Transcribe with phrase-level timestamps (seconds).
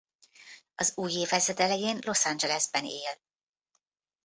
[0.75, 3.11] Az új évezred elején Los Angelesben él.